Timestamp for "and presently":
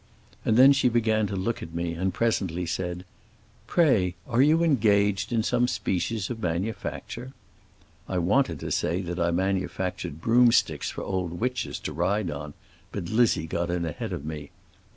1.93-2.65